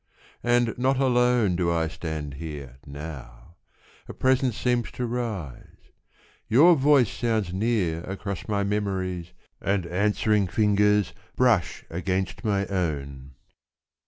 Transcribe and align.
And 0.41 0.75
not 0.79 0.97
alone 0.99 1.55
Do 1.55 1.71
I 1.71 1.87
stand 1.87 2.33
here 2.41 2.79
now... 2.87 3.55
a 4.07 4.15
presence 4.15 4.57
seems 4.57 4.89
to 4.93 5.05
rise: 5.05 5.77
Your 6.47 6.75
voice 6.75 7.07
sounds 7.11 7.53
near 7.53 7.99
across 8.05 8.47
my 8.47 8.63
memories, 8.63 9.33
And 9.61 9.85
answering 9.85 10.47
fingers 10.47 11.13
brush 11.35 11.85
against 11.91 12.43
my 12.43 12.65
own. 12.65 13.35